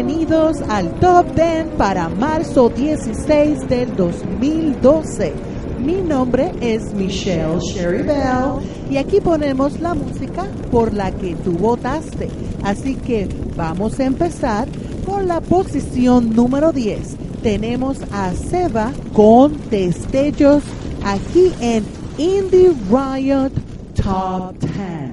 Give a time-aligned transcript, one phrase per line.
[0.00, 5.32] Bienvenidos al Top 10 para marzo 16 del 2012.
[5.80, 11.50] Mi nombre es Michelle Sherry Bell y aquí ponemos la música por la que tú
[11.54, 12.28] votaste.
[12.62, 14.68] Así que vamos a empezar
[15.04, 17.16] con la posición número 10.
[17.42, 20.62] Tenemos a Seba con Destellos
[21.04, 21.84] aquí en
[22.18, 23.50] Indie Riot
[23.96, 25.07] Top 10.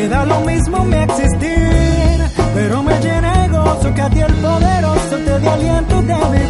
[0.00, 2.18] Te da lo mismo mi existir.
[2.54, 6.49] Pero me llena de gozo que a ti el poderoso te dio aliento de vivir.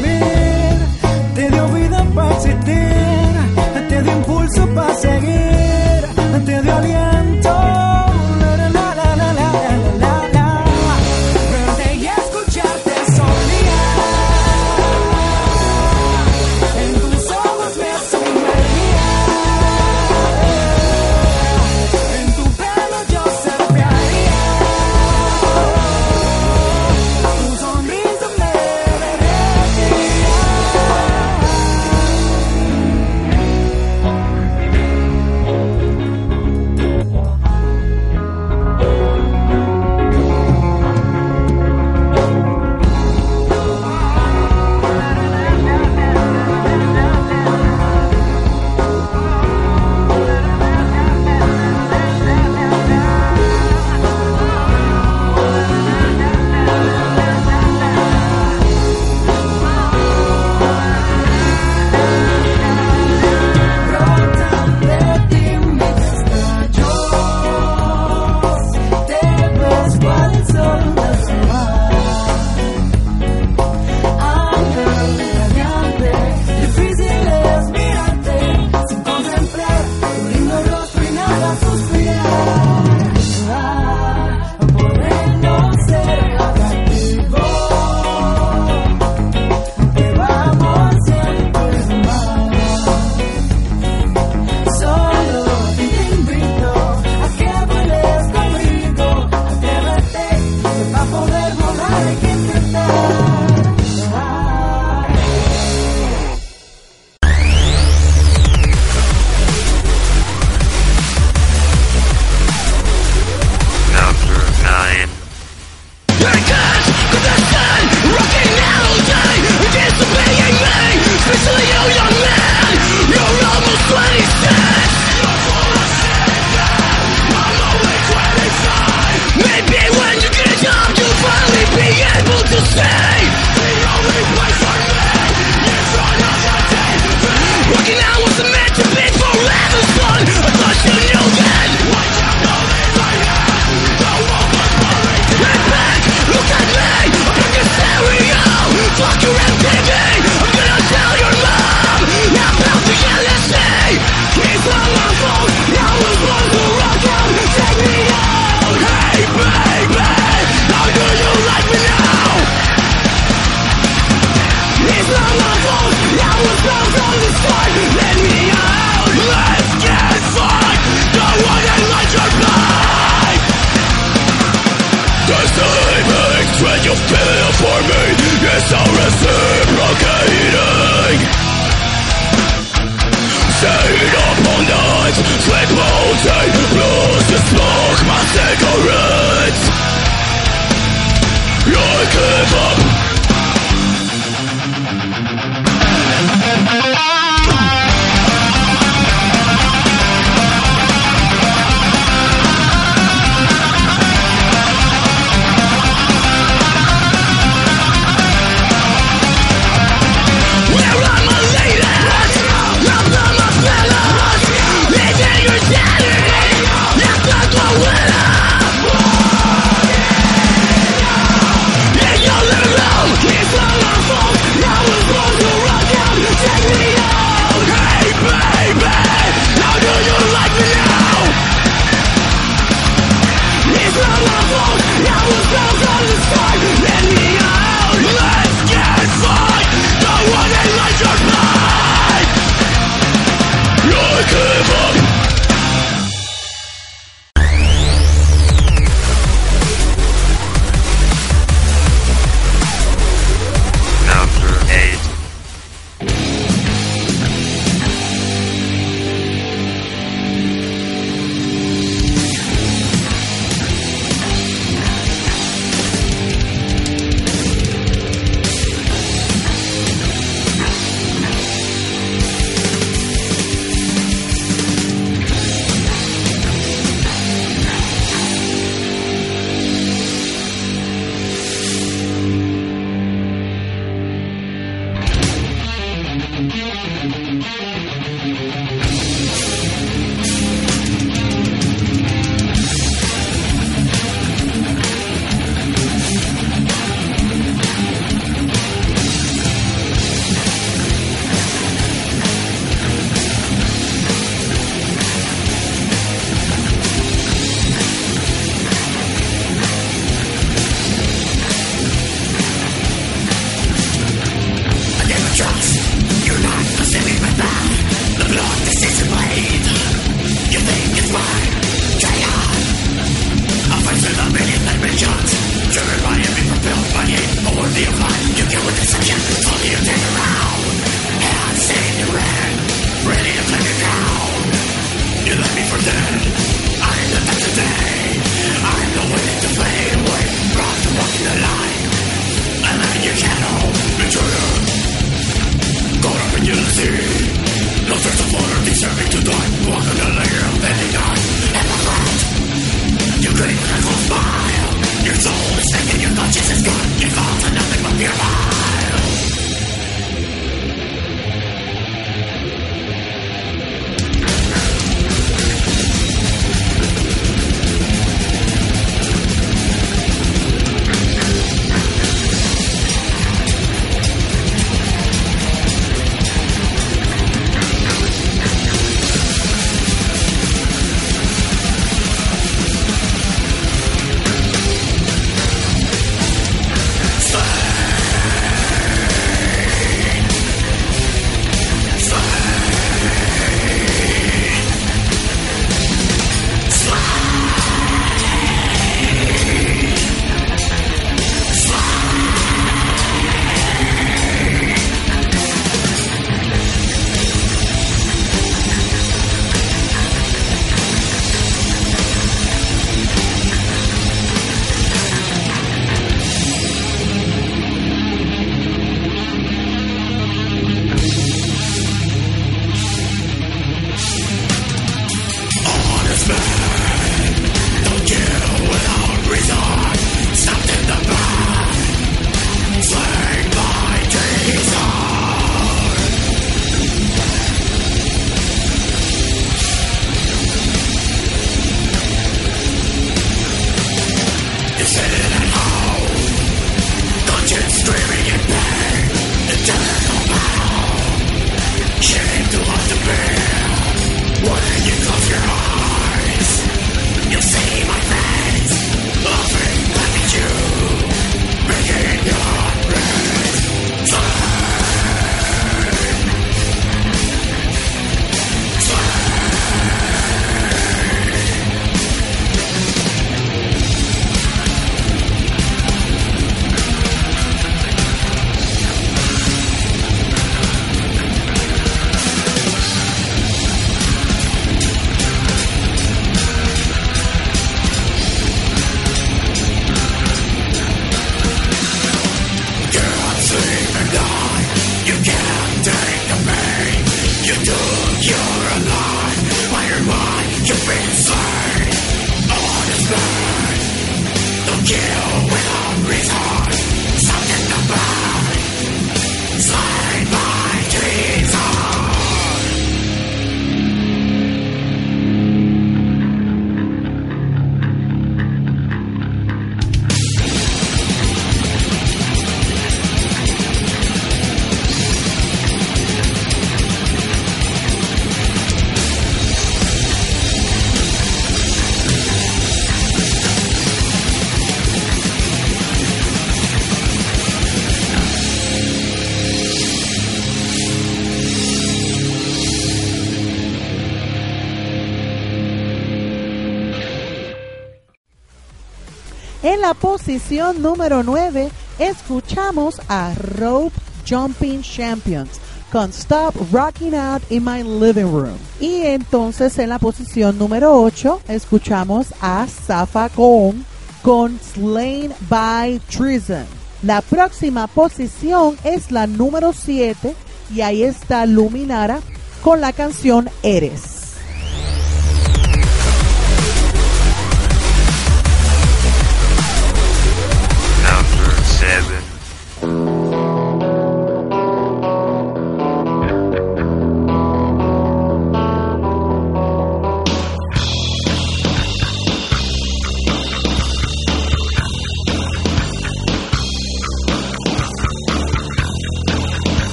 [549.62, 553.94] En la posición número 9 escuchamos a Rope
[554.26, 555.60] Jumping Champions
[555.92, 558.56] con Stop Rocking Out in My Living Room.
[558.80, 563.84] Y entonces en la posición número 8 escuchamos a Safa con
[564.22, 566.64] con Slain by Treason.
[567.02, 570.34] La próxima posición es la número 7
[570.74, 572.20] y ahí está Luminara
[572.62, 574.19] con la canción Eres.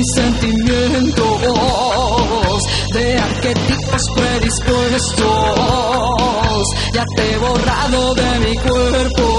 [0.00, 1.24] Sin sentimientos,
[2.94, 5.26] de arquetipos predispuestos,
[6.92, 9.29] ya te he borrado de mi cuerpo.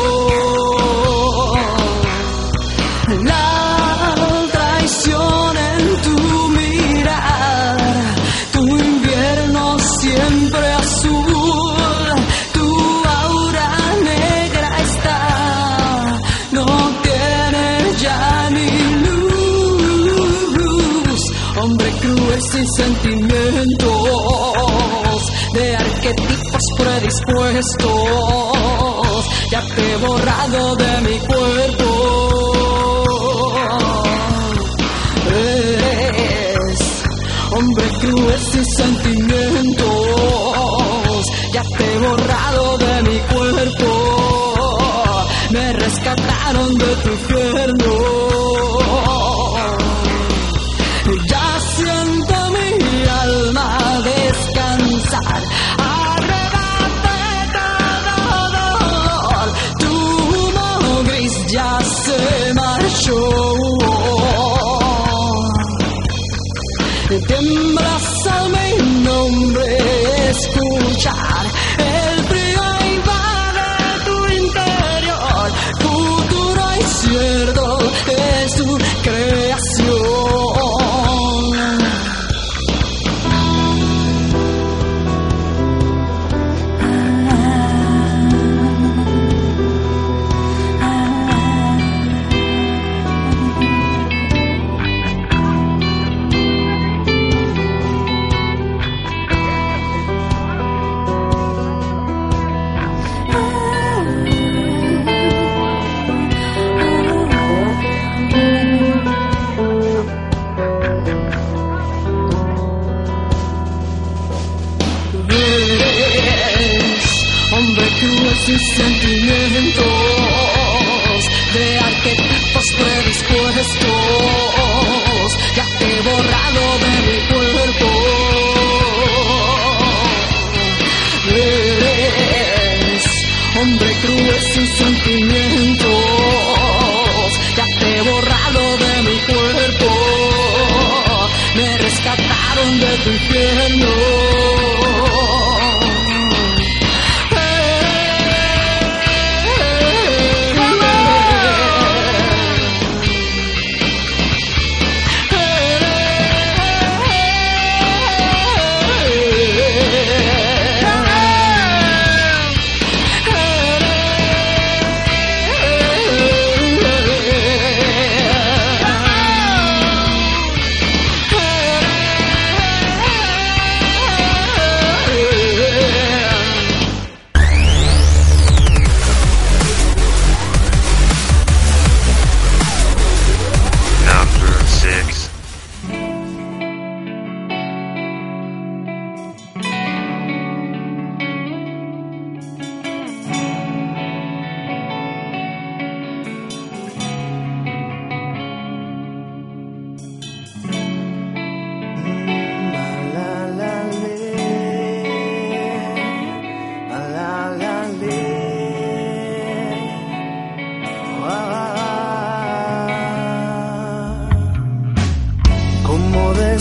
[27.62, 31.01] Predispuestos, ya te he borrado de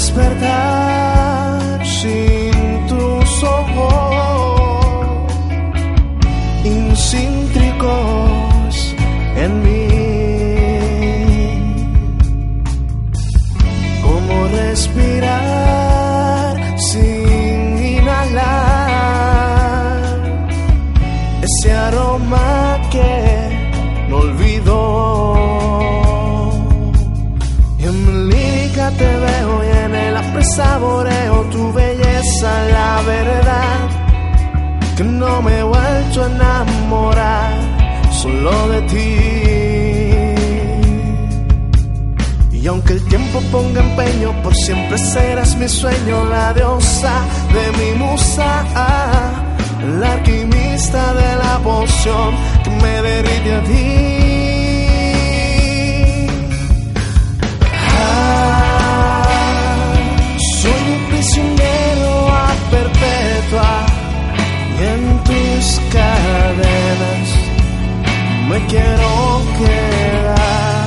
[0.01, 0.80] despertar.
[36.27, 37.53] enamorar
[38.13, 39.41] solo de ti.
[42.53, 47.99] Y aunque el tiempo ponga empeño, por siempre serás mi sueño, la diosa de mi
[47.99, 48.65] musa,
[49.99, 54.20] la alquimista de la poción que me derrite a ti.
[68.51, 70.80] me quiero quedar.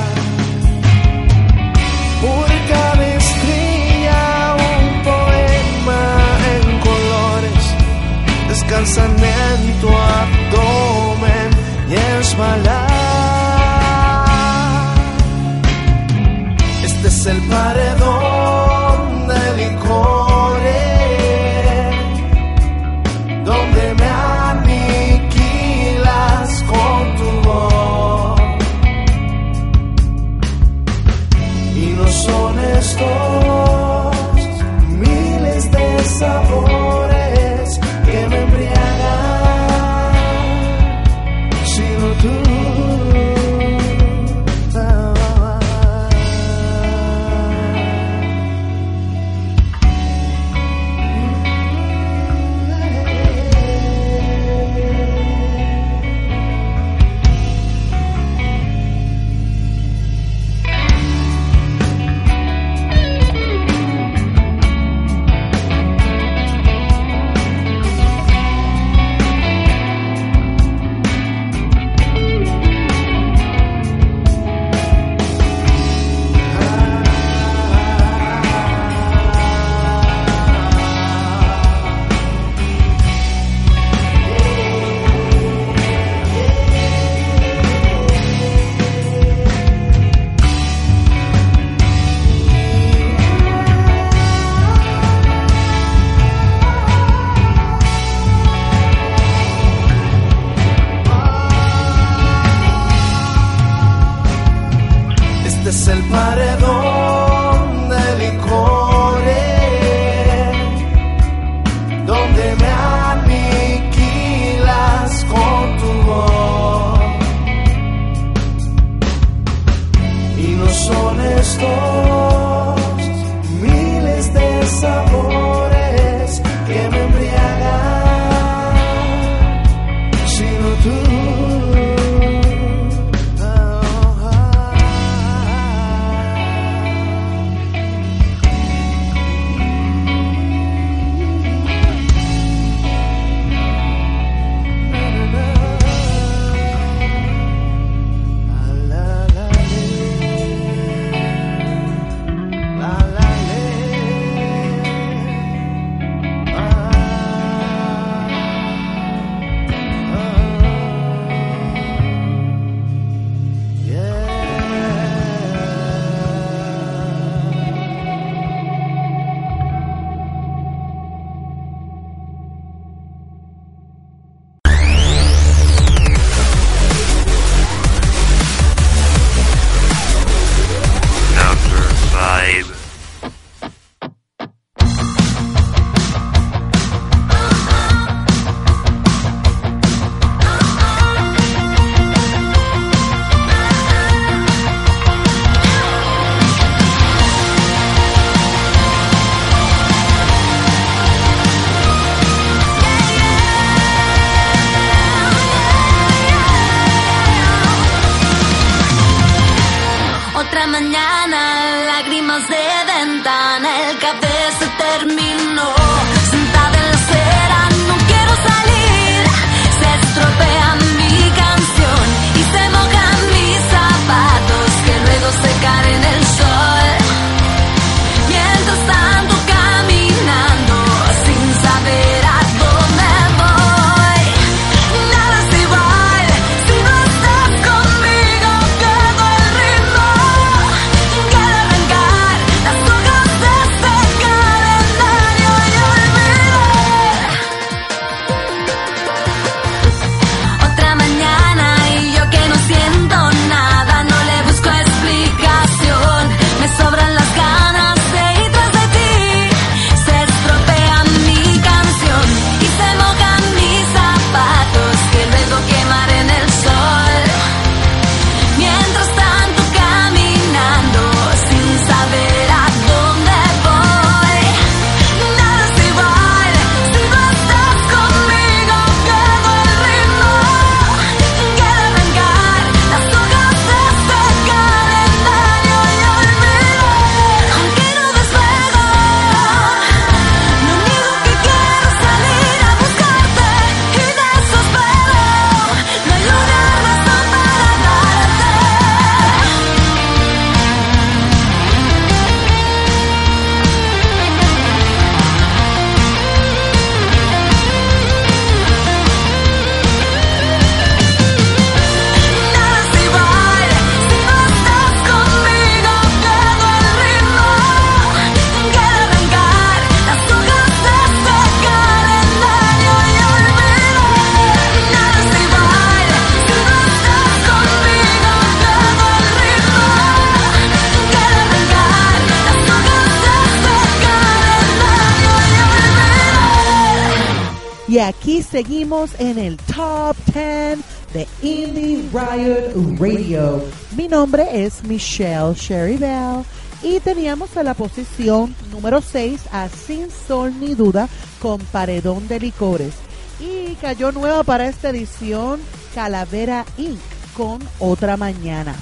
[338.04, 340.78] Aquí seguimos en el Top 10
[341.12, 343.64] de Indie Riot Radio.
[343.96, 346.44] Mi nombre es Michelle Sherry Bell
[346.82, 351.08] y teníamos en la posición número 6 a Sin Sol ni Duda
[351.40, 352.94] con Paredón de Licores.
[353.40, 355.60] Y cayó nueva para esta edición
[355.94, 357.00] Calavera Inc.
[357.34, 358.74] con Otra Mañana.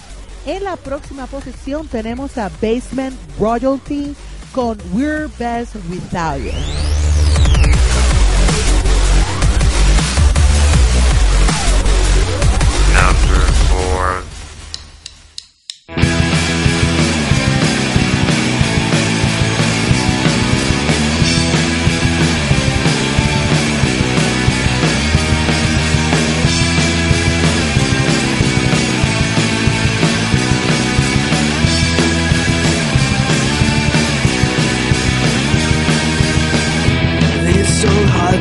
[0.46, 4.16] En la próxima posición tenemos a Basement Royalty
[4.52, 7.11] con We're Best Without You.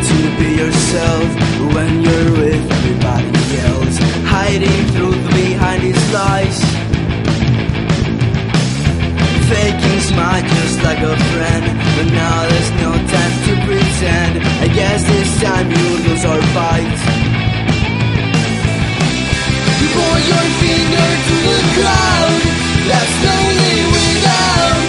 [0.09, 1.27] To be yourself
[1.73, 3.31] when you're with everybody
[3.69, 6.57] else, hiding truth behind his lies.
[9.49, 14.33] Faking smile just like a friend, but now there's no time to pretend.
[14.65, 16.97] I guess this time you lose our fight.
[19.79, 22.41] You point your finger to the crowd
[22.89, 24.80] that's lonely without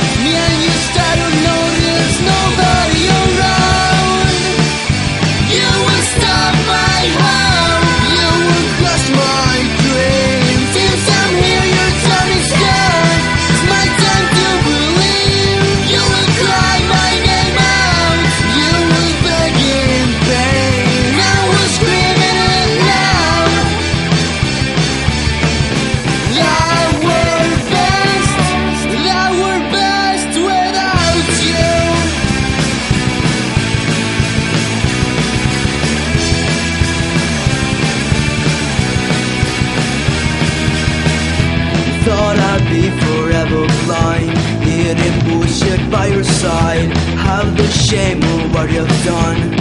[47.57, 49.52] the shame of what you've done.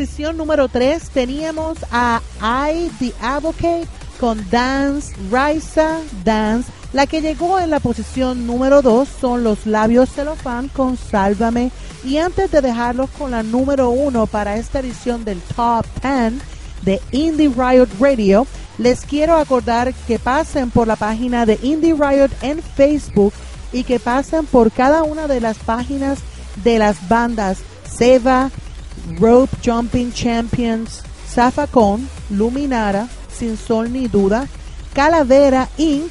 [0.00, 3.86] Posición número 3 teníamos a I, The Advocate
[4.18, 6.72] con Dance, Raisa, Dance.
[6.94, 11.70] La que llegó en la posición número 2 son los labios celofán con Sálvame.
[12.02, 16.32] Y antes de dejarlos con la número 1 para esta edición del Top 10
[16.80, 18.46] de Indie Riot Radio,
[18.78, 23.34] les quiero acordar que pasen por la página de Indie Riot en Facebook
[23.70, 26.20] y que pasen por cada una de las páginas
[26.64, 28.50] de las bandas Seva,
[29.18, 34.48] Rope Jumping Champions, Zafacón, Luminara, Sin Sol ni Duda,
[34.94, 36.10] Calavera Inc.,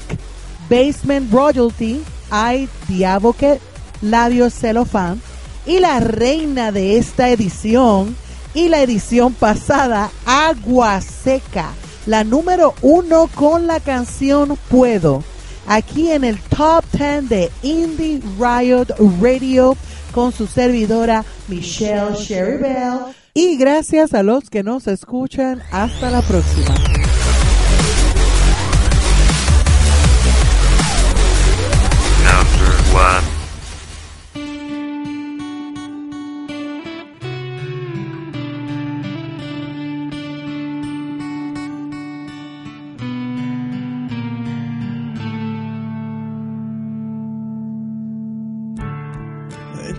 [0.70, 2.02] Basement Royalty,
[2.32, 2.68] I
[3.04, 3.62] Advocate,
[4.02, 5.22] Labios Celofán
[5.66, 8.16] y la reina de esta edición
[8.54, 11.72] y la edición pasada, Agua Seca,
[12.06, 15.24] la número uno con la canción Puedo,
[15.68, 18.88] aquí en el top 10 de Indie Riot
[19.22, 19.78] Radio
[20.12, 23.00] con su servidora Michelle Sherry Bell.
[23.34, 25.62] Y gracias a los que nos escuchan.
[25.72, 26.99] Hasta la próxima.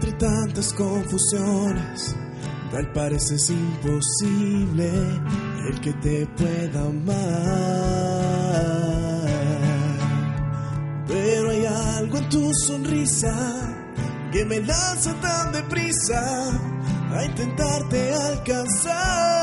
[0.03, 2.17] Entre tantas confusiones,
[2.73, 4.91] tal parece imposible
[5.69, 7.17] el que te pueda amar.
[11.07, 13.77] Pero hay algo en tu sonrisa
[14.33, 16.49] que me lanza tan deprisa
[17.15, 19.40] a intentarte alcanzar.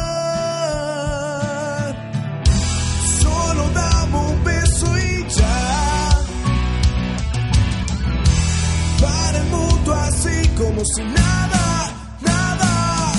[10.58, 13.14] Como si nada, nada.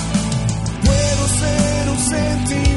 [0.84, 2.67] Puedo ser un sentimiento,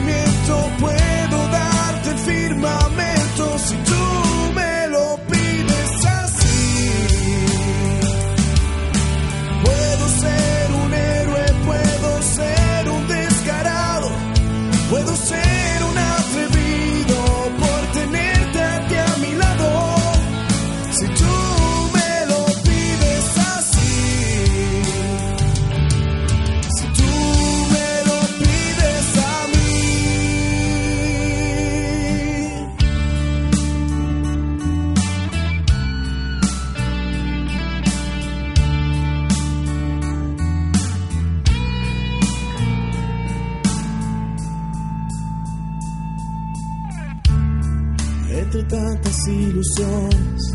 [48.54, 50.54] Entre tantas ilusiones,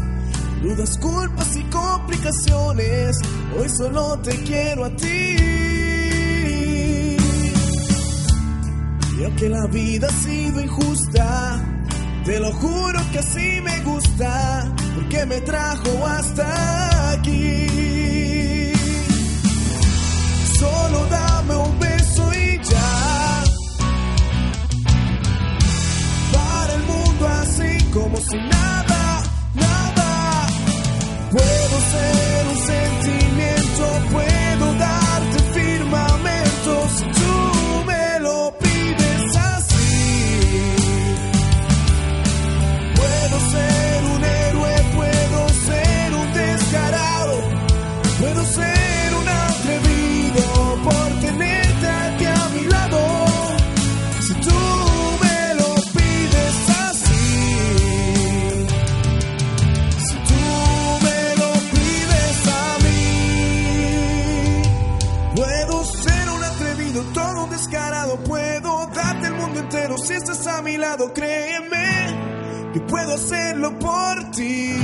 [0.63, 3.17] dudas, culpas y complicaciones,
[3.59, 5.37] hoy solo te quiero a ti.
[9.19, 11.59] Y aunque la vida ha sido injusta,
[12.27, 18.73] te lo juro que así me gusta, porque me trajo hasta aquí.
[20.59, 21.36] Solo dame
[28.07, 29.23] como si nada,
[29.55, 30.47] nada.
[31.33, 34.86] Puedo ser un sentimiento, puedo darte
[69.67, 74.77] entero si estás a mi lado, créeme, que puedo hacerlo por ti.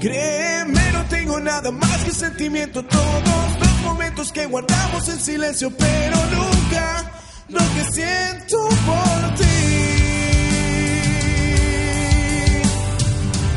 [0.00, 6.16] Créeme, no tengo nada más que sentimiento, todos los momentos que guardamos en silencio, pero
[6.36, 7.12] nunca
[7.48, 9.44] lo que siento por ti.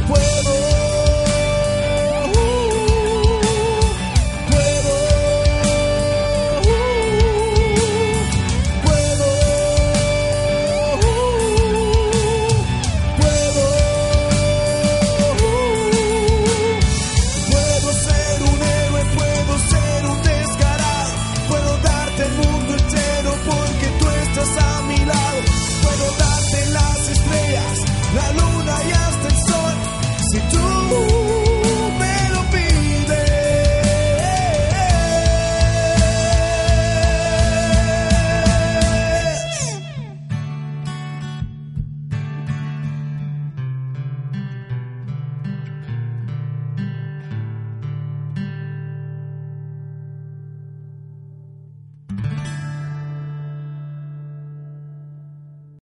[0.07, 0.56] Puedo